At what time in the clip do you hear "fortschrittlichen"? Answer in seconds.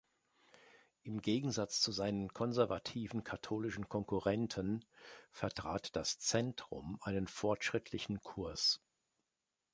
7.27-8.19